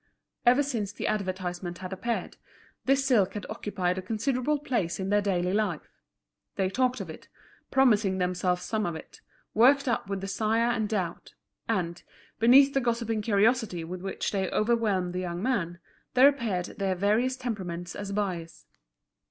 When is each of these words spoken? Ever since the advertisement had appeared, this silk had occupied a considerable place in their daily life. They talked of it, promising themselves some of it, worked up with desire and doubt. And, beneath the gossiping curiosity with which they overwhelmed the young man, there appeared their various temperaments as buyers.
Ever 0.47 0.63
since 0.63 0.91
the 0.91 1.05
advertisement 1.05 1.77
had 1.77 1.93
appeared, 1.93 2.37
this 2.85 3.05
silk 3.05 3.35
had 3.35 3.45
occupied 3.51 3.99
a 3.99 4.01
considerable 4.01 4.57
place 4.57 4.99
in 4.99 5.09
their 5.09 5.21
daily 5.21 5.53
life. 5.53 5.91
They 6.55 6.71
talked 6.71 7.01
of 7.01 7.09
it, 7.11 7.27
promising 7.69 8.17
themselves 8.17 8.63
some 8.63 8.87
of 8.87 8.95
it, 8.95 9.21
worked 9.53 9.87
up 9.87 10.09
with 10.09 10.21
desire 10.21 10.71
and 10.71 10.89
doubt. 10.89 11.35
And, 11.69 12.01
beneath 12.39 12.73
the 12.73 12.81
gossiping 12.81 13.21
curiosity 13.21 13.83
with 13.83 14.01
which 14.01 14.31
they 14.31 14.49
overwhelmed 14.49 15.13
the 15.13 15.19
young 15.19 15.43
man, 15.43 15.77
there 16.15 16.27
appeared 16.27 16.65
their 16.79 16.95
various 16.95 17.37
temperaments 17.37 17.95
as 17.95 18.11
buyers. 18.11 18.65